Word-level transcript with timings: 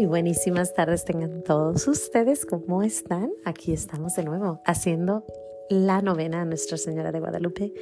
Muy 0.00 0.06
buenísimas 0.06 0.72
tardes 0.72 1.04
tengan 1.04 1.42
todos 1.42 1.86
ustedes. 1.86 2.46
¿Cómo 2.46 2.82
están? 2.82 3.30
Aquí 3.44 3.74
estamos 3.74 4.16
de 4.16 4.24
nuevo 4.24 4.62
haciendo 4.64 5.26
la 5.68 6.00
novena 6.00 6.40
a 6.40 6.44
Nuestra 6.46 6.78
Señora 6.78 7.12
de 7.12 7.20
Guadalupe 7.20 7.74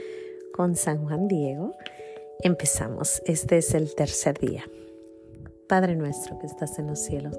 con 0.52 0.74
San 0.74 1.06
Juan 1.06 1.28
Diego. 1.28 1.76
Empezamos. 2.40 3.22
Este 3.24 3.58
es 3.58 3.72
el 3.72 3.94
tercer 3.94 4.36
día. 4.36 4.64
Padre 5.68 5.94
nuestro 5.94 6.36
que 6.40 6.46
estás 6.46 6.80
en 6.80 6.88
los 6.88 6.98
cielos, 6.98 7.38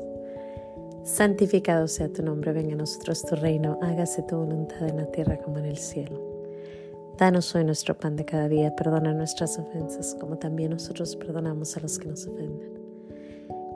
santificado 1.03 1.89
sea 1.89 2.07
tu 2.07 2.23
nombre, 2.23 2.53
venga 2.53 2.71
a 2.71 2.77
nosotros 2.77 3.25
tu 3.25 3.35
reino, 3.35 3.77
hágase 3.81 4.23
tu 4.23 4.37
voluntad 4.37 4.87
en 4.87 4.95
la 4.95 5.11
tierra 5.11 5.39
como 5.39 5.57
en 5.57 5.65
el 5.65 5.77
cielo. 5.77 6.21
Danos 7.17 7.53
hoy 7.53 7.65
nuestro 7.65 7.97
pan 7.97 8.15
de 8.15 8.23
cada 8.23 8.47
día, 8.47 8.73
perdona 8.77 9.11
nuestras 9.11 9.59
ofensas 9.59 10.15
como 10.17 10.37
también 10.37 10.71
nosotros 10.71 11.17
perdonamos 11.17 11.75
a 11.75 11.81
los 11.81 11.99
que 11.99 12.07
nos 12.07 12.25
ofenden 12.25 12.68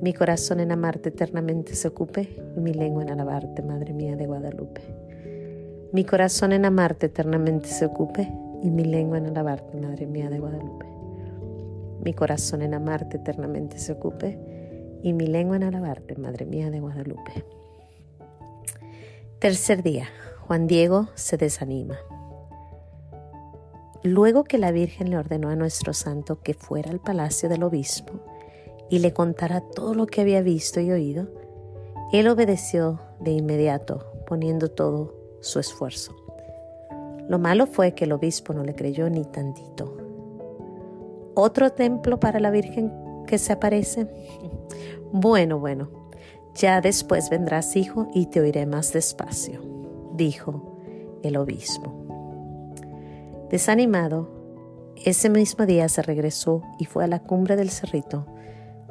Mi 0.00 0.12
corazón 0.12 0.60
en 0.60 0.70
amarte 0.70 1.08
eternamente 1.08 1.74
se 1.74 1.88
ocupe 1.88 2.28
y 2.56 2.60
mi 2.60 2.72
lengua 2.72 3.02
en 3.02 3.10
alabarte, 3.10 3.62
Madre 3.62 3.92
mía 3.92 4.14
de 4.14 4.26
Guadalupe. 4.26 4.80
Mi 5.92 6.04
corazón 6.04 6.52
en 6.52 6.64
amarte 6.64 7.06
eternamente 7.06 7.66
se 7.66 7.86
ocupe 7.86 8.30
y 8.62 8.70
mi 8.70 8.84
lengua 8.84 9.18
en 9.18 9.26
alabarte, 9.26 9.76
Madre 9.76 10.06
mía 10.06 10.30
de 10.30 10.38
Guadalupe. 10.38 10.86
Mi 12.04 12.14
corazón 12.14 12.62
en 12.62 12.74
amarte 12.74 13.16
eternamente 13.16 13.80
se 13.80 13.90
ocupe 13.90 14.38
y 15.02 15.12
mi 15.14 15.26
lengua 15.26 15.56
en 15.56 15.64
alabarte, 15.64 16.14
Madre 16.14 16.46
mía 16.46 16.70
de 16.70 16.78
Guadalupe. 16.78 17.44
Tercer 19.40 19.82
día, 19.82 20.06
Juan 20.46 20.68
Diego 20.68 21.08
se 21.16 21.36
desanima. 21.36 21.96
Luego 24.04 24.44
que 24.44 24.58
la 24.58 24.70
Virgen 24.70 25.10
le 25.10 25.18
ordenó 25.18 25.48
a 25.48 25.56
nuestro 25.56 25.92
santo 25.92 26.40
que 26.40 26.54
fuera 26.54 26.92
al 26.92 27.00
palacio 27.00 27.48
del 27.48 27.64
obispo, 27.64 28.20
y 28.90 29.00
le 29.00 29.12
contara 29.12 29.60
todo 29.60 29.94
lo 29.94 30.06
que 30.06 30.20
había 30.20 30.42
visto 30.42 30.80
y 30.80 30.90
oído, 30.90 31.28
él 32.12 32.28
obedeció 32.28 33.00
de 33.20 33.32
inmediato, 33.32 34.12
poniendo 34.26 34.70
todo 34.70 35.14
su 35.40 35.58
esfuerzo. 35.58 36.14
Lo 37.28 37.38
malo 37.38 37.66
fue 37.66 37.94
que 37.94 38.04
el 38.04 38.12
obispo 38.12 38.54
no 38.54 38.64
le 38.64 38.74
creyó 38.74 39.10
ni 39.10 39.24
tantito. 39.24 39.96
¿Otro 41.34 41.70
templo 41.70 42.18
para 42.18 42.40
la 42.40 42.50
Virgen 42.50 42.92
que 43.26 43.38
se 43.38 43.52
aparece? 43.52 44.06
Bueno, 45.10 45.58
bueno, 45.58 45.88
ya 46.54 46.82
después 46.82 47.30
vendrás, 47.30 47.76
hijo, 47.76 48.08
y 48.12 48.26
te 48.26 48.40
oiré 48.40 48.66
más 48.66 48.92
despacio, 48.92 49.62
dijo 50.12 50.76
el 51.22 51.38
obispo. 51.38 51.94
Desanimado, 53.48 54.28
ese 55.02 55.30
mismo 55.30 55.64
día 55.64 55.88
se 55.88 56.02
regresó 56.02 56.60
y 56.78 56.84
fue 56.84 57.04
a 57.04 57.06
la 57.06 57.20
cumbre 57.22 57.56
del 57.56 57.70
cerrito 57.70 58.26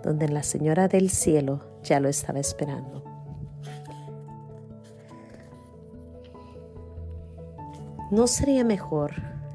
donde 0.03 0.27
la 0.29 0.43
Señora 0.43 0.87
del 0.87 1.09
Cielo 1.09 1.61
ya 1.83 1.99
lo 1.99 2.09
estaba 2.09 2.39
esperando. 2.39 3.03
¿No 8.11 8.27
sería 8.27 8.63
mejor, 8.63 9.11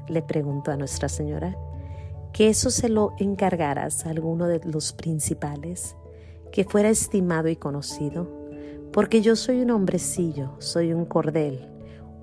le 0.07 0.21
preguntó 0.21 0.71
a 0.71 0.77
Nuestra 0.77 1.09
Señora, 1.09 1.57
que 2.33 2.49
eso 2.49 2.69
se 2.69 2.87
lo 2.89 3.13
encargaras 3.17 4.05
a 4.05 4.11
alguno 4.11 4.47
de 4.47 4.61
los 4.63 4.93
principales, 4.93 5.95
que 6.51 6.63
fuera 6.63 6.89
estimado 6.89 7.47
y 7.47 7.55
conocido? 7.55 8.27
Porque 8.91 9.21
yo 9.21 9.35
soy 9.35 9.61
un 9.61 9.71
hombrecillo, 9.71 10.51
soy 10.59 10.93
un 10.93 11.05
cordel, 11.05 11.67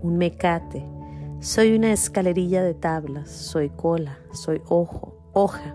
un 0.03 0.19
mecate, 0.19 0.87
soy 1.41 1.75
una 1.75 1.93
escalerilla 1.93 2.63
de 2.63 2.75
tablas, 2.75 3.29
soy 3.29 3.71
cola, 3.71 4.21
soy 4.33 4.63
ojo, 4.69 5.17
hoja, 5.33 5.75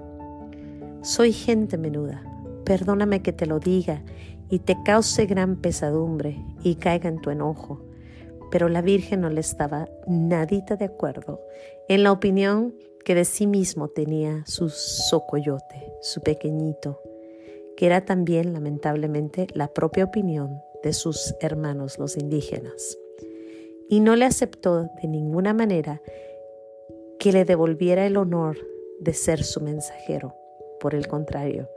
soy 1.02 1.34
gente 1.34 1.78
menuda 1.78 2.35
Perdóname 2.66 3.22
que 3.22 3.32
te 3.32 3.46
lo 3.46 3.60
diga 3.60 4.04
y 4.50 4.60
te 4.60 4.76
cause 4.84 5.26
gran 5.26 5.62
pesadumbre 5.62 6.38
y 6.64 6.76
caiga 6.76 7.10
en 7.10 7.22
tu 7.22 7.30
enojo. 7.30 7.82
Pero 8.52 8.70
la 8.70 8.82
Virgen 8.82 9.22
no 9.22 9.30
le 9.30 9.42
estaba 9.42 9.88
nadita 10.08 10.76
de 10.76 10.86
acuerdo 10.86 11.42
en 11.88 12.04
la 12.04 12.12
opinión 12.12 12.76
que 13.04 13.16
de 13.16 13.26
sí 13.26 13.48
mismo 13.48 13.88
tenía 13.88 14.44
su 14.48 14.70
socoyote, 14.70 15.94
su 16.02 16.22
pequeñito, 16.22 17.00
que 17.78 17.86
era 17.86 18.04
también 18.06 18.54
lamentablemente 18.54 19.48
la 19.54 19.68
propia 19.68 20.06
opinión 20.06 20.62
de 20.84 20.94
sus 20.94 21.36
hermanos 21.40 22.00
los 22.00 22.18
indígenas. 22.18 22.98
Y 23.90 24.00
no 24.00 24.16
le 24.16 24.26
aceptó 24.26 24.90
de 25.02 25.08
ninguna 25.08 25.54
manera 25.54 26.02
que 27.20 27.32
le 27.32 27.46
devolviera 27.46 28.08
el 28.08 28.18
honor 28.18 28.58
de 29.00 29.14
ser 29.14 29.44
su 29.44 29.62
mensajero. 29.62 30.34
Por 30.80 30.96
el 30.96 31.08
contrario, 31.08 31.70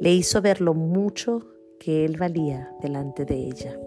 le 0.00 0.12
hizo 0.12 0.40
ver 0.40 0.60
lo 0.60 0.74
mucho 0.74 1.42
que 1.78 2.04
él 2.04 2.16
valía 2.16 2.72
delante 2.80 3.24
de 3.24 3.34
ella. 3.34 3.78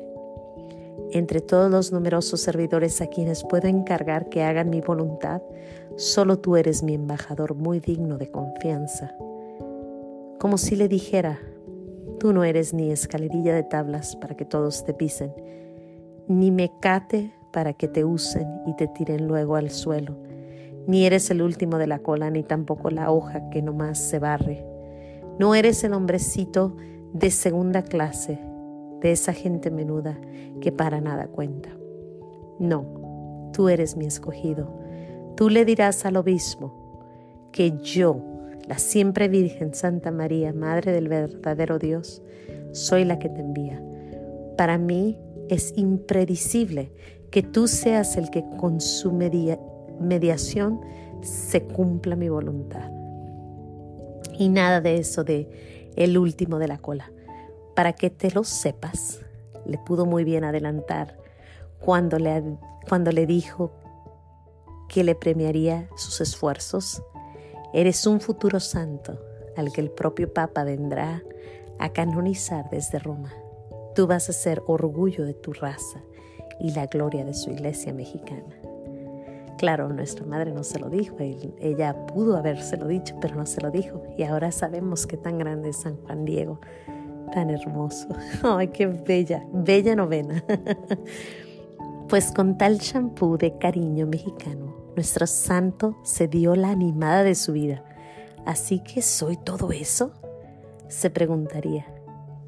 Entre 1.11 1.39
todos 1.39 1.71
los 1.71 1.91
numerosos 1.91 2.41
servidores 2.41 3.01
a 3.01 3.07
quienes 3.07 3.43
puedo 3.43 3.67
encargar 3.67 4.27
que 4.29 4.43
hagan 4.43 4.69
mi 4.69 4.81
voluntad, 4.81 5.41
solo 5.95 6.39
tú 6.39 6.57
eres 6.57 6.83
mi 6.83 6.93
embajador 6.93 7.55
muy 7.55 7.79
digno 7.79 8.17
de 8.17 8.31
confianza. 8.31 9.15
Como 10.39 10.57
si 10.57 10.75
le 10.75 10.87
dijera, 10.87 11.39
tú 12.19 12.33
no 12.33 12.43
eres 12.43 12.73
ni 12.73 12.91
escalerilla 12.91 13.55
de 13.55 13.63
tablas 13.63 14.15
para 14.17 14.35
que 14.35 14.45
todos 14.45 14.83
te 14.83 14.93
pisen, 14.93 15.33
ni 16.27 16.51
mecate 16.51 17.33
para 17.53 17.73
que 17.73 17.87
te 17.87 18.03
usen 18.03 18.61
y 18.65 18.75
te 18.75 18.87
tiren 18.87 19.27
luego 19.27 19.55
al 19.55 19.69
suelo, 19.69 20.17
ni 20.87 21.05
eres 21.05 21.29
el 21.31 21.41
último 21.41 21.77
de 21.77 21.87
la 21.87 21.99
cola, 21.99 22.29
ni 22.29 22.43
tampoco 22.43 22.89
la 22.89 23.11
hoja 23.11 23.49
que 23.49 23.61
nomás 23.61 23.97
se 23.97 24.19
barre 24.19 24.74
no 25.39 25.55
eres 25.55 25.83
el 25.83 25.93
hombrecito 25.93 26.75
de 27.13 27.31
segunda 27.31 27.83
clase, 27.83 28.39
de 29.01 29.11
esa 29.11 29.33
gente 29.33 29.71
menuda 29.71 30.19
que 30.61 30.71
para 30.71 31.01
nada 31.01 31.27
cuenta. 31.27 31.69
No, 32.59 33.51
tú 33.53 33.69
eres 33.69 33.97
mi 33.97 34.05
escogido. 34.05 34.79
Tú 35.35 35.49
le 35.49 35.65
dirás 35.65 36.05
al 36.05 36.15
obispo 36.15 36.73
que 37.51 37.77
yo, 37.83 38.21
la 38.67 38.77
siempre 38.77 39.27
Virgen 39.27 39.73
Santa 39.73 40.11
María, 40.11 40.53
Madre 40.53 40.91
del 40.91 41.09
verdadero 41.09 41.79
Dios, 41.79 42.21
soy 42.71 43.03
la 43.03 43.19
que 43.19 43.29
te 43.29 43.41
envía. 43.41 43.81
Para 44.57 44.77
mí 44.77 45.19
es 45.49 45.73
impredecible 45.75 46.91
que 47.29 47.43
tú 47.43 47.67
seas 47.67 48.15
el 48.17 48.29
que 48.29 48.45
con 48.57 48.79
su 48.79 49.11
mediación 49.11 50.79
se 51.21 51.63
cumpla 51.63 52.15
mi 52.15 52.29
voluntad. 52.29 52.94
Y 54.37 54.49
nada 54.49 54.81
de 54.81 54.97
eso 54.97 55.23
de 55.23 55.91
el 55.95 56.17
último 56.17 56.59
de 56.59 56.67
la 56.67 56.77
cola. 56.77 57.11
Para 57.75 57.93
que 57.93 58.09
te 58.09 58.31
lo 58.31 58.43
sepas, 58.43 59.21
le 59.65 59.77
pudo 59.77 60.05
muy 60.05 60.23
bien 60.23 60.43
adelantar 60.43 61.17
cuando 61.79 62.19
le, 62.19 62.57
cuando 62.87 63.11
le 63.11 63.25
dijo 63.25 63.71
que 64.87 65.03
le 65.03 65.15
premiaría 65.15 65.89
sus 65.95 66.21
esfuerzos. 66.21 67.01
Eres 67.73 68.05
un 68.07 68.21
futuro 68.21 68.59
santo 68.59 69.19
al 69.57 69.71
que 69.71 69.81
el 69.81 69.91
propio 69.91 70.33
Papa 70.33 70.63
vendrá 70.63 71.23
a 71.79 71.89
canonizar 71.89 72.69
desde 72.69 72.99
Roma. 72.99 73.33
Tú 73.95 74.07
vas 74.07 74.29
a 74.29 74.33
ser 74.33 74.61
orgullo 74.67 75.25
de 75.25 75.33
tu 75.33 75.53
raza 75.53 76.01
y 76.59 76.71
la 76.71 76.85
gloria 76.87 77.25
de 77.25 77.33
su 77.33 77.51
iglesia 77.51 77.93
mexicana. 77.93 78.55
Claro, 79.57 79.89
nuestra 79.89 80.25
madre 80.25 80.51
no 80.51 80.63
se 80.63 80.79
lo 80.79 80.89
dijo, 80.89 81.15
ella 81.19 82.05
pudo 82.07 82.35
habérselo 82.35 82.87
dicho, 82.87 83.15
pero 83.21 83.35
no 83.35 83.45
se 83.45 83.61
lo 83.61 83.71
dijo. 83.71 84.03
Y 84.17 84.23
ahora 84.23 84.51
sabemos 84.51 85.07
que 85.07 85.15
tan 85.15 85.37
grande 85.37 85.69
es 85.69 85.77
San 85.77 85.95
Juan 85.97 86.25
Diego, 86.25 86.59
tan 87.33 87.49
hermoso. 87.49 88.09
Ay, 88.43 88.67
qué 88.69 88.87
bella, 88.87 89.45
bella 89.53 89.95
novena. 89.95 90.43
Pues 92.07 92.31
con 92.31 92.55
tal 92.55 92.79
champú 92.79 93.35
de 93.35 93.57
cariño 93.57 94.05
mexicano, 94.05 94.75
nuestro 94.95 95.25
santo 95.25 95.97
se 96.03 96.27
dio 96.27 96.55
la 96.55 96.69
animada 96.69 97.23
de 97.23 97.33
su 97.33 97.53
vida. 97.53 97.83
Así 98.45 98.79
que 98.79 99.01
soy 99.01 99.37
todo 99.37 99.71
eso, 99.71 100.13
se 100.87 101.09
preguntaría. 101.09 101.87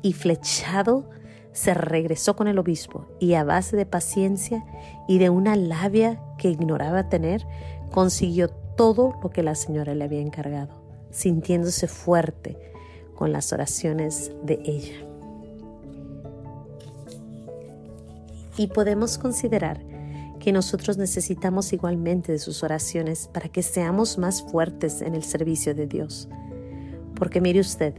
Y 0.04 0.13
flechado 0.13 1.09
se 1.57 1.74
regresó 1.74 2.36
con 2.36 2.48
el 2.48 2.59
obispo 2.59 3.07
y 3.19 3.33
a 3.33 3.44
base 3.44 3.75
de 3.75 3.88
paciencia 3.88 4.63
y 5.07 5.18
de 5.18 5.31
una 5.31 5.56
labia 5.56 6.21
que 6.38 6.51
ignoraba 6.51 7.09
tener, 7.09 7.48
consiguió 7.92 8.50
todo 8.50 9.18
lo 9.24 9.31
que 9.31 9.42
la 9.42 9.56
señora 9.56 9.95
le 9.95 10.04
había 10.04 10.21
encargado, 10.21 10.80
sintiéndose 11.09 11.88
fuerte 11.88 12.59
con 13.15 13.31
las 13.31 13.54
oraciones 13.54 14.31
de 14.44 14.62
ella. 14.65 15.04
Y 18.56 18.68
podemos 18.68 19.18
considerar 19.18 19.81
que 20.39 20.51
nosotros 20.51 21.00
necesitamos 21.00 21.74
igualmente 21.74 22.33
de 22.33 22.38
sus 22.38 22.62
oraciones 22.62 23.30
para 23.33 23.50
que 23.50 23.63
seamos 23.63 24.19
más 24.19 24.44
fuertes 24.44 25.01
en 25.01 25.15
el 25.15 25.24
servicio 25.24 25.74
de 25.74 25.88
Dios. 25.88 26.30
Porque 27.15 27.42
mire 27.42 27.59
usted, 27.62 27.95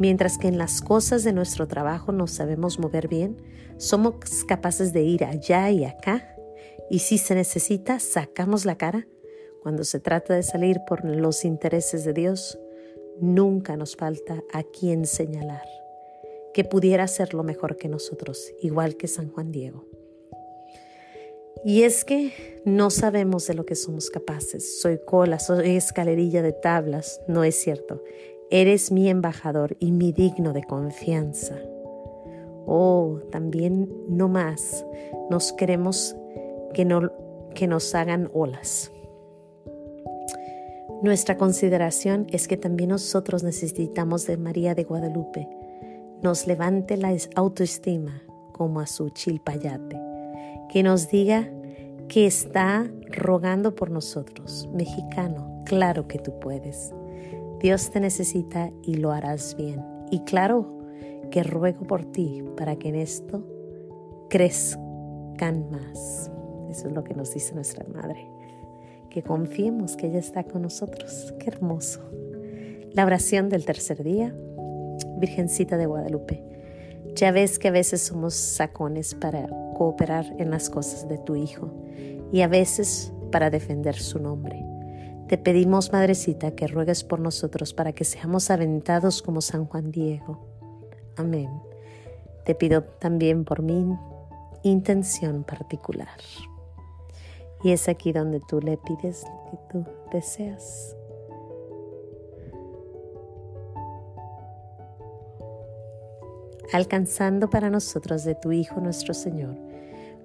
mientras 0.00 0.38
que 0.38 0.48
en 0.48 0.58
las 0.58 0.80
cosas 0.80 1.22
de 1.22 1.32
nuestro 1.32 1.68
trabajo 1.68 2.10
nos 2.10 2.32
sabemos 2.32 2.80
mover 2.80 3.06
bien, 3.06 3.36
somos 3.76 4.14
capaces 4.48 4.92
de 4.92 5.02
ir 5.02 5.24
allá 5.24 5.70
y 5.70 5.84
acá, 5.84 6.34
y 6.88 7.00
si 7.00 7.18
se 7.18 7.34
necesita, 7.36 8.00
sacamos 8.00 8.64
la 8.64 8.76
cara. 8.76 9.06
Cuando 9.62 9.84
se 9.84 10.00
trata 10.00 10.34
de 10.34 10.42
salir 10.42 10.80
por 10.88 11.04
los 11.04 11.44
intereses 11.44 12.04
de 12.04 12.14
Dios, 12.14 12.58
nunca 13.20 13.76
nos 13.76 13.94
falta 13.94 14.42
a 14.52 14.62
quien 14.62 15.04
señalar, 15.04 15.68
que 16.54 16.64
pudiera 16.64 17.04
hacerlo 17.04 17.44
mejor 17.44 17.76
que 17.76 17.88
nosotros, 17.88 18.52
igual 18.60 18.96
que 18.96 19.06
San 19.06 19.30
Juan 19.30 19.52
Diego. 19.52 19.86
Y 21.62 21.82
es 21.82 22.06
que 22.06 22.62
no 22.64 22.88
sabemos 22.88 23.46
de 23.46 23.52
lo 23.52 23.66
que 23.66 23.74
somos 23.74 24.08
capaces. 24.08 24.80
Soy 24.80 24.98
cola, 25.04 25.38
soy 25.38 25.76
escalerilla 25.76 26.40
de 26.40 26.52
tablas. 26.52 27.20
No 27.28 27.44
es 27.44 27.54
cierto. 27.56 28.02
Eres 28.52 28.90
mi 28.90 29.08
embajador 29.08 29.76
y 29.78 29.92
mi 29.92 30.10
digno 30.10 30.52
de 30.52 30.64
confianza. 30.64 31.56
Oh, 32.66 33.20
también 33.30 33.88
no 34.08 34.28
más. 34.28 34.84
Nos 35.30 35.52
queremos 35.52 36.16
que, 36.74 36.84
no, 36.84 37.12
que 37.54 37.68
nos 37.68 37.94
hagan 37.94 38.28
olas. 38.34 38.90
Nuestra 41.00 41.36
consideración 41.36 42.26
es 42.30 42.48
que 42.48 42.56
también 42.56 42.90
nosotros 42.90 43.44
necesitamos 43.44 44.26
de 44.26 44.36
María 44.36 44.74
de 44.74 44.82
Guadalupe. 44.82 45.48
Nos 46.20 46.48
levante 46.48 46.96
la 46.96 47.16
autoestima 47.36 48.22
como 48.52 48.80
a 48.80 48.86
su 48.86 49.10
chilpayate. 49.10 49.96
Que 50.68 50.82
nos 50.82 51.08
diga 51.08 51.48
que 52.08 52.26
está 52.26 52.90
rogando 53.12 53.76
por 53.76 53.92
nosotros. 53.92 54.68
Mexicano, 54.74 55.62
claro 55.64 56.08
que 56.08 56.18
tú 56.18 56.38
puedes. 56.40 56.92
Dios 57.60 57.90
te 57.90 58.00
necesita 58.00 58.70
y 58.82 58.94
lo 58.94 59.12
harás 59.12 59.56
bien. 59.56 59.84
Y 60.10 60.20
claro 60.20 60.78
que 61.30 61.42
ruego 61.42 61.86
por 61.86 62.04
ti 62.04 62.42
para 62.56 62.76
que 62.76 62.88
en 62.88 62.96
esto 62.96 63.46
crezcan 64.28 65.70
más. 65.70 66.30
Eso 66.70 66.88
es 66.88 66.94
lo 66.94 67.04
que 67.04 67.14
nos 67.14 67.32
dice 67.34 67.54
nuestra 67.54 67.84
Madre 67.92 68.30
que 69.10 69.22
confiemos 69.22 69.96
que 69.96 70.06
ella 70.06 70.20
está 70.20 70.44
con 70.44 70.62
nosotros. 70.62 71.34
Qué 71.38 71.50
hermoso. 71.50 72.00
La 72.92 73.04
oración 73.04 73.48
del 73.48 73.64
tercer 73.64 74.02
día, 74.02 74.34
Virgencita 75.18 75.76
de 75.76 75.86
Guadalupe. 75.86 76.42
Ya 77.14 77.32
ves 77.32 77.58
que 77.58 77.68
a 77.68 77.72
veces 77.72 78.00
somos 78.00 78.34
sacones 78.34 79.14
para 79.14 79.48
cooperar 79.76 80.24
en 80.38 80.50
las 80.50 80.70
cosas 80.70 81.08
de 81.08 81.18
tu 81.18 81.36
Hijo 81.36 81.70
y 82.32 82.40
a 82.42 82.48
veces 82.48 83.12
para 83.32 83.50
defender 83.50 83.96
su 83.96 84.20
nombre. 84.20 84.69
Te 85.30 85.38
pedimos, 85.38 85.92
Madrecita, 85.92 86.56
que 86.56 86.66
ruegues 86.66 87.04
por 87.04 87.20
nosotros 87.20 87.72
para 87.72 87.92
que 87.92 88.02
seamos 88.04 88.50
aventados 88.50 89.22
como 89.22 89.40
San 89.40 89.64
Juan 89.64 89.92
Diego. 89.92 90.40
Amén. 91.16 91.48
Te 92.44 92.56
pido 92.56 92.82
también 92.82 93.44
por 93.44 93.62
mi 93.62 93.96
intención 94.64 95.44
particular. 95.44 96.18
Y 97.62 97.70
es 97.70 97.88
aquí 97.88 98.10
donde 98.10 98.40
tú 98.40 98.60
le 98.60 98.76
pides 98.76 99.22
lo 99.22 99.50
que 99.52 99.58
tú 99.70 99.86
deseas. 100.12 100.96
Alcanzando 106.72 107.48
para 107.48 107.70
nosotros 107.70 108.24
de 108.24 108.34
tu 108.34 108.50
Hijo 108.50 108.80
nuestro 108.80 109.14
Señor, 109.14 109.56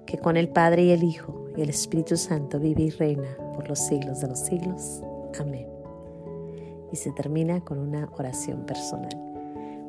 que 0.04 0.18
con 0.18 0.36
el 0.36 0.48
Padre 0.48 0.82
y 0.82 0.90
el 0.90 1.04
Hijo 1.04 1.45
y 1.56 1.62
el 1.62 1.70
Espíritu 1.70 2.16
Santo 2.16 2.58
vive 2.60 2.82
y 2.82 2.90
reina 2.90 3.36
por 3.54 3.68
los 3.68 3.78
siglos 3.78 4.20
de 4.20 4.28
los 4.28 4.40
siglos. 4.40 5.02
Amén. 5.40 5.66
Y 6.92 6.96
se 6.96 7.10
termina 7.12 7.60
con 7.60 7.78
una 7.78 8.08
oración 8.16 8.66
personal. 8.66 9.10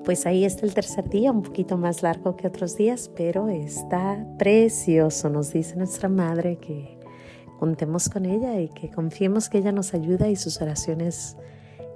Pues 0.04 0.26
ahí 0.26 0.46
está 0.46 0.66
el 0.66 0.74
tercer 0.74 1.10
día, 1.10 1.32
un 1.32 1.44
poquito 1.44 1.78
más 1.78 2.02
largo 2.02 2.38
que 2.38 2.48
otros 2.48 2.78
días, 2.78 3.12
pero 3.16 3.50
está 3.50 4.26
precioso. 4.38 5.30
Nos 5.30 5.52
dice 5.52 5.76
nuestra 5.76 6.08
Madre 6.08 6.58
que 6.58 6.98
contemos 7.60 8.08
con 8.08 8.26
ella 8.26 8.60
y 8.60 8.70
que 8.70 8.90
confiemos 8.90 9.50
que 9.50 9.58
ella 9.58 9.74
nos 9.74 9.94
ayuda 9.94 10.30
y 10.30 10.38
sus 10.38 10.62
oraciones 10.62 11.36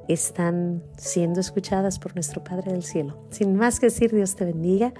están 0.07 0.83
siendo 0.97 1.39
escuchadas 1.39 1.99
por 1.99 2.15
nuestro 2.15 2.43
Padre 2.43 2.71
del 2.71 2.83
Cielo. 2.83 3.25
Sin 3.29 3.55
más 3.55 3.79
que 3.79 3.87
decir, 3.87 4.13
Dios 4.13 4.35
te 4.35 4.45
bendiga. 4.45 4.93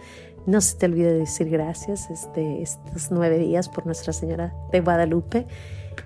No 0.46 0.60
se 0.62 0.78
te 0.78 0.88
olvide 0.88 1.14
decir 1.14 1.50
gracias 1.50 2.10
este, 2.10 2.62
estos 2.62 3.12
nueve 3.12 3.38
días 3.38 3.70
por 3.70 3.86
Nuestra 3.86 4.12
Señora 4.12 4.56
de 4.72 4.82
Guadalupe 4.82 5.46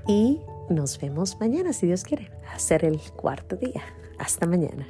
y 0.07 0.41
nos 0.69 0.99
vemos 0.99 1.39
mañana, 1.39 1.73
si 1.73 1.87
Dios 1.87 2.03
quiere, 2.03 2.31
hacer 2.53 2.83
el 2.83 2.99
cuarto 3.15 3.55
día. 3.55 3.81
Hasta 4.17 4.45
mañana. 4.45 4.87